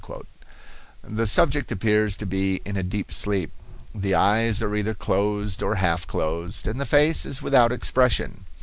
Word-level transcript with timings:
The 1.03 1.27
subject 1.27 1.71
appears 1.71 2.15
to 2.15 2.25
be 2.25 2.55
in 2.65 2.75
a 2.75 2.81
deep 2.81 3.11
sleep, 3.11 3.51
the 3.93 4.15
eyes 4.15 4.59
are 4.63 4.75
either 4.75 4.95
closed 4.95 5.61
or 5.61 5.75
half 5.75 6.07
closed, 6.07 6.67
and 6.67 6.79
the 6.79 6.87
face 6.87 7.23
is 7.23 7.43
without 7.43 7.71
expression. 7.71 8.47